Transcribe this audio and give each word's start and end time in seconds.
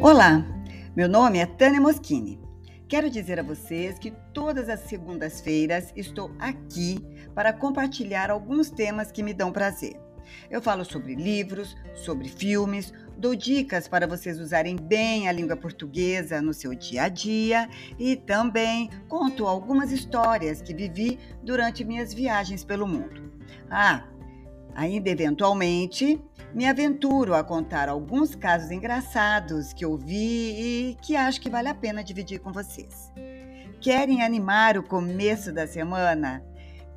Olá, 0.00 0.46
meu 0.94 1.08
nome 1.08 1.40
é 1.40 1.44
Tânia 1.44 1.80
Moschini. 1.80 2.40
Quero 2.86 3.10
dizer 3.10 3.40
a 3.40 3.42
vocês 3.42 3.98
que 3.98 4.12
todas 4.32 4.68
as 4.68 4.80
segundas-feiras 4.82 5.92
estou 5.96 6.30
aqui 6.38 7.04
para 7.34 7.52
compartilhar 7.52 8.30
alguns 8.30 8.70
temas 8.70 9.10
que 9.10 9.24
me 9.24 9.34
dão 9.34 9.50
prazer. 9.50 10.00
Eu 10.48 10.62
falo 10.62 10.84
sobre 10.84 11.16
livros, 11.16 11.76
sobre 11.96 12.28
filmes, 12.28 12.94
dou 13.16 13.34
dicas 13.34 13.88
para 13.88 14.06
vocês 14.06 14.38
usarem 14.38 14.76
bem 14.76 15.28
a 15.28 15.32
língua 15.32 15.56
portuguesa 15.56 16.40
no 16.40 16.54
seu 16.54 16.76
dia 16.76 17.02
a 17.02 17.08
dia 17.08 17.68
e 17.98 18.14
também 18.14 18.90
conto 19.08 19.48
algumas 19.48 19.90
histórias 19.90 20.62
que 20.62 20.72
vivi 20.72 21.18
durante 21.42 21.84
minhas 21.84 22.14
viagens 22.14 22.62
pelo 22.62 22.86
mundo. 22.86 23.32
Ah, 23.68 24.04
ainda 24.76 25.10
eventualmente 25.10 26.22
me 26.54 26.66
aventuro 26.66 27.34
a 27.34 27.44
contar 27.44 27.88
alguns 27.88 28.34
casos 28.34 28.70
engraçados 28.70 29.72
que 29.72 29.84
ouvi 29.84 30.90
e 30.90 30.96
que 31.02 31.16
acho 31.16 31.40
que 31.40 31.50
vale 31.50 31.68
a 31.68 31.74
pena 31.74 32.02
dividir 32.02 32.40
com 32.40 32.52
vocês. 32.52 33.12
Querem 33.80 34.22
animar 34.22 34.76
o 34.76 34.82
começo 34.82 35.52
da 35.52 35.66
semana? 35.66 36.42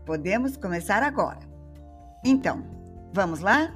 Podemos 0.05 0.57
começar 0.57 1.03
agora. 1.03 1.39
Então, 2.25 2.63
vamos 3.13 3.39
lá? 3.39 3.73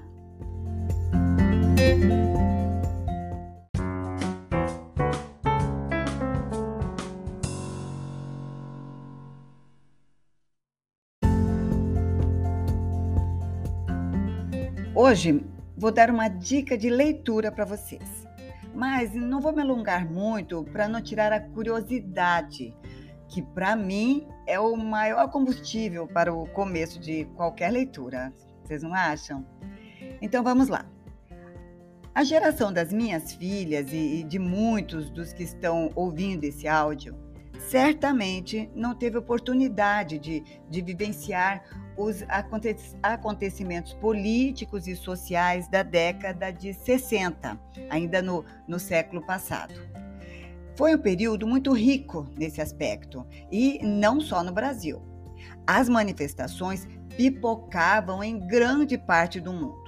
Hoje 14.95 15.43
vou 15.77 15.91
dar 15.91 16.09
uma 16.09 16.27
dica 16.27 16.77
de 16.77 16.89
leitura 16.89 17.51
para 17.51 17.65
vocês. 17.65 18.25
Mas 18.73 19.13
não 19.13 19.39
vou 19.39 19.53
me 19.53 19.61
alongar 19.61 20.09
muito 20.09 20.63
para 20.65 20.87
não 20.87 21.01
tirar 21.01 21.31
a 21.31 21.39
curiosidade, 21.39 22.73
que 23.27 23.41
para 23.41 23.75
mim 23.75 24.27
é 24.45 24.59
o 24.59 24.75
maior 24.75 25.29
combustível 25.29 26.07
para 26.07 26.33
o 26.33 26.47
começo 26.47 26.99
de 26.99 27.25
qualquer 27.35 27.71
leitura. 27.71 28.33
Vocês 28.63 28.83
não 28.83 28.93
acham? 28.93 29.45
Então 30.21 30.43
vamos 30.43 30.67
lá. 30.67 30.85
A 32.13 32.23
geração 32.23 32.71
das 32.71 32.93
minhas 32.93 33.33
filhas 33.33 33.91
e 33.91 34.23
de 34.23 34.39
muitos 34.39 35.09
dos 35.09 35.33
que 35.33 35.43
estão 35.43 35.91
ouvindo 35.95 36.45
esse 36.45 36.67
áudio 36.67 37.24
certamente 37.69 38.69
não 38.75 38.93
teve 38.93 39.17
oportunidade 39.17 40.19
de, 40.19 40.43
de 40.69 40.81
vivenciar 40.81 41.63
os 41.97 42.23
acontecimentos 43.01 43.93
políticos 43.93 44.87
e 44.87 44.95
sociais 44.95 45.67
da 45.67 45.81
década 45.81 46.51
de 46.51 46.73
60, 46.73 47.59
ainda 47.89 48.21
no, 48.21 48.43
no 48.67 48.79
século 48.79 49.25
passado. 49.25 49.73
Foi 50.75 50.93
um 50.93 50.99
período 50.99 51.47
muito 51.47 51.71
rico 51.71 52.27
nesse 52.37 52.61
aspecto, 52.61 53.25
e 53.49 53.79
não 53.81 54.19
só 54.19 54.43
no 54.43 54.51
Brasil. 54.51 55.01
As 55.65 55.87
manifestações 55.87 56.85
pipocavam 57.15 58.21
em 58.21 58.45
grande 58.45 58.97
parte 58.97 59.39
do 59.39 59.53
mundo. 59.53 59.85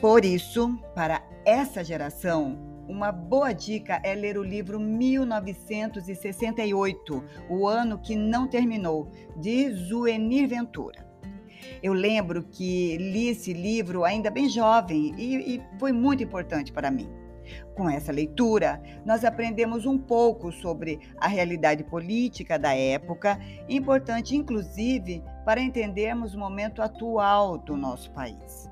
Por 0.00 0.24
isso, 0.24 0.76
para 0.94 1.22
essa 1.44 1.84
geração, 1.84 2.67
uma 2.88 3.12
boa 3.12 3.52
dica 3.52 4.00
é 4.02 4.12
ler 4.14 4.38
o 4.38 4.42
livro 4.42 4.80
1968, 4.80 7.22
O 7.48 7.68
Ano 7.68 7.98
que 7.98 8.16
Não 8.16 8.48
Terminou, 8.48 9.12
de 9.36 9.70
Zuenir 9.70 10.48
Ventura. 10.48 11.06
Eu 11.82 11.92
lembro 11.92 12.44
que 12.44 12.96
li 12.96 13.28
esse 13.28 13.52
livro 13.52 14.04
ainda 14.04 14.30
bem 14.30 14.48
jovem 14.48 15.12
e, 15.18 15.56
e 15.56 15.62
foi 15.78 15.92
muito 15.92 16.22
importante 16.22 16.72
para 16.72 16.90
mim. 16.90 17.10
Com 17.74 17.88
essa 17.88 18.12
leitura, 18.12 18.82
nós 19.04 19.24
aprendemos 19.24 19.86
um 19.86 19.96
pouco 19.96 20.50
sobre 20.50 20.98
a 21.18 21.28
realidade 21.28 21.84
política 21.84 22.58
da 22.58 22.74
época, 22.74 23.38
importante 23.68 24.34
inclusive 24.34 25.22
para 25.44 25.60
entendermos 25.60 26.34
o 26.34 26.38
momento 26.38 26.82
atual 26.82 27.58
do 27.58 27.76
nosso 27.76 28.10
país. 28.10 28.68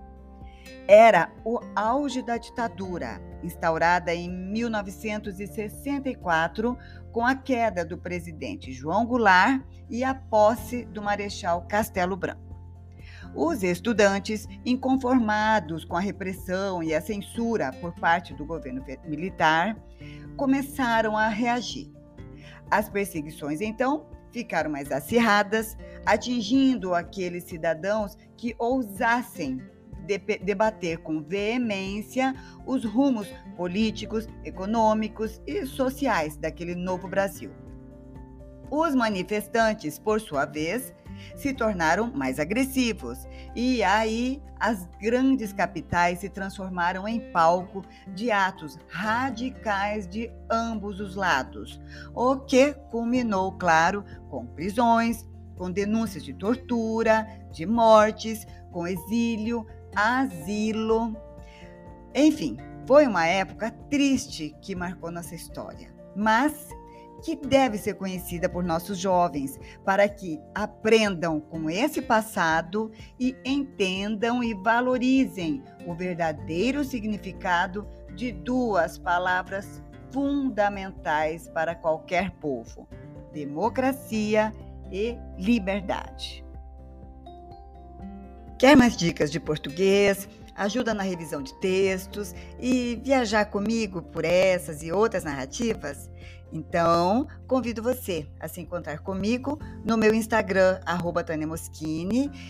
Era 0.88 1.32
o 1.44 1.59
auge 1.75 2.22
da 2.22 2.37
ditadura, 2.37 3.21
instaurada 3.43 4.15
em 4.15 4.31
1964 4.31 6.78
com 7.12 7.25
a 7.25 7.34
queda 7.34 7.84
do 7.84 7.99
presidente 7.99 8.72
João 8.72 9.04
Goulart 9.06 9.62
e 9.88 10.04
a 10.04 10.15
posse 10.15 10.84
do 10.84 11.03
Marechal 11.03 11.62
Castelo 11.62 12.16
Branco. 12.16 12.47
Os 13.34 13.62
estudantes, 13.62 14.47
inconformados 14.65 15.84
com 15.84 15.97
a 15.97 16.00
repressão 16.00 16.83
e 16.83 16.94
a 16.94 17.00
censura 17.00 17.72
por 17.81 17.93
parte 17.94 18.33
do 18.33 18.47
governo 18.47 18.84
militar, 19.04 19.77
começaram 20.37 21.16
a 21.16 21.28
reagir. 21.28 21.93
As 22.71 22.88
perseguições, 22.88 23.60
então, 23.60 24.06
ficaram 24.31 24.71
mais 24.71 24.91
acirradas, 24.91 25.77
atingindo 26.04 26.94
aqueles 26.94 27.44
cidadãos 27.44 28.16
que 28.37 28.54
ousassem 28.59 29.60
debater 30.06 30.99
com 30.99 31.22
veemência 31.22 32.34
os 32.65 32.84
rumos 32.84 33.28
políticos, 33.56 34.28
econômicos 34.44 35.41
e 35.47 35.67
sociais 35.67 36.37
daquele 36.37 36.75
novo 36.75 37.09
Brasil. 37.09 37.50
Os 38.71 38.95
manifestantes, 38.95 39.99
por 39.99 40.21
sua 40.21 40.45
vez, 40.45 40.93
se 41.34 41.53
tornaram 41.53 42.11
mais 42.12 42.39
agressivos 42.39 43.27
e 43.55 43.83
aí 43.83 44.43
as 44.59 44.87
grandes 45.00 45.53
capitais 45.53 46.21
se 46.21 46.28
transformaram 46.28 47.06
em 47.06 47.21
palco 47.33 47.84
de 48.09 48.31
atos 48.31 48.78
radicais 48.89 50.06
de 50.09 50.31
ambos 50.50 51.00
os 51.00 51.15
lados, 51.15 51.81
o 52.15 52.37
que 52.39 52.72
culminou, 52.91 53.53
claro, 53.53 54.05
com 54.31 54.47
prisões, 54.47 55.27
com 55.56 55.71
denúncias 55.71 56.25
de 56.25 56.33
tortura, 56.34 57.27
de 57.53 57.66
mortes, 57.66 58.47
com 58.72 58.87
exílio, 58.87 59.66
asilo. 59.97 61.17
Enfim, 62.15 62.57
foi 62.87 63.07
uma 63.07 63.27
época 63.27 63.71
triste 63.91 64.55
que 64.62 64.75
marcou 64.75 65.11
nossa 65.11 65.34
história, 65.34 65.93
mas 66.15 66.69
que 67.25 67.34
deve 67.34 67.79
ser 67.79 67.95
conhecida 67.95 68.49
por 68.49 68.62
nossos 68.62 68.99
jovens, 68.99 69.59
para 69.84 70.09
que 70.09 70.41
aprendam 70.55 71.41
com 71.41 71.69
esse 71.69 72.03
passado 72.03 72.93
e 73.19 73.34
entendam 73.45 74.45
e 74.45 74.55
valorizem 74.55 75.65
o 75.87 75.95
verdadeiro 75.95 76.84
significado 76.84 77.89
de 78.15 78.31
duas 78.31 78.99
palavras 78.99 79.83
fundamentais 80.13 81.49
para 81.49 81.75
qualquer 81.75 82.31
povo: 82.33 82.87
democracia 83.33 84.53
e 84.93 85.19
liberdade. 85.39 86.46
Quer 88.59 88.75
mais 88.75 88.97
dicas 88.97 89.31
de 89.31 89.39
português? 89.39 90.28
Ajuda 90.55 90.94
na 90.94 91.03
revisão 91.03 91.43
de 91.43 91.53
textos 91.61 92.34
e 92.59 92.99
viajar 93.05 93.44
comigo 93.47 94.00
por 94.00 94.25
essas 94.25 94.83
e 94.83 94.91
outras 94.91 95.25
narrativas? 95.25 96.11
Então, 96.50 97.27
convido 97.47 97.83
você 97.83 98.27
a 98.41 98.49
se 98.49 98.62
encontrar 98.62 99.00
comigo 99.00 99.59
no 99.84 99.99
meu 99.99 100.15
Instagram, 100.15 100.81
arroba 100.87 101.22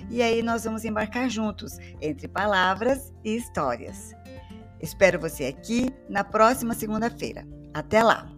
e 0.08 0.22
aí 0.22 0.42
nós 0.42 0.62
vamos 0.62 0.84
embarcar 0.84 1.28
juntos 1.28 1.78
entre 2.00 2.28
palavras 2.28 3.12
e 3.24 3.34
histórias. 3.34 4.14
Espero 4.80 5.18
você 5.18 5.46
aqui 5.46 5.92
na 6.08 6.22
próxima 6.22 6.74
segunda-feira. 6.74 7.44
Até 7.74 8.02
lá! 8.02 8.35